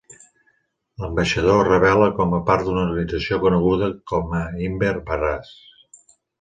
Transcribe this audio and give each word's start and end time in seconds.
L'ambaixador 1.03 1.59
es 1.63 1.67
revela 1.67 2.07
com 2.21 2.33
a 2.39 2.41
part 2.49 2.67
d'una 2.69 2.83
organització 2.87 3.41
coneguda 3.45 3.93
com 4.15 4.37
a 4.41 4.43
Inver 4.73 4.93
Brass. 5.15 5.57